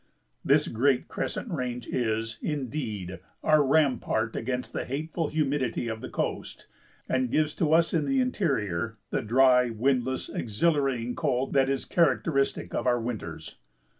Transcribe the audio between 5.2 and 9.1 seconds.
humidity of the coast and gives to us in the interior